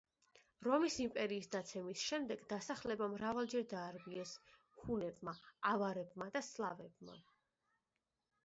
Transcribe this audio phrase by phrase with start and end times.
[0.67, 4.33] რომის იმპერიის დაცემის შემდეგ დასახლება მრავალჯერ დაარბიეს
[4.81, 5.37] ჰუნებმა,
[5.73, 7.21] ავარებმა და სლავებმა.